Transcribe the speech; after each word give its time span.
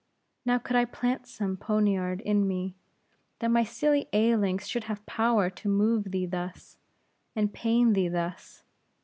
Now, 0.47 0.57
could 0.57 0.75
I 0.75 0.85
plant 0.85 1.27
some 1.27 1.55
poniard 1.57 2.21
in 2.21 2.47
me, 2.47 2.73
that 3.37 3.49
my 3.51 3.63
silly 3.63 4.07
ailings 4.13 4.67
should 4.67 4.85
have 4.85 5.05
power 5.05 5.47
to 5.51 5.69
move 5.69 6.09
thee 6.09 6.25
thus, 6.25 6.79
and 7.35 7.53
pain 7.53 7.93
thee 7.93 8.07
thus. 8.07 8.63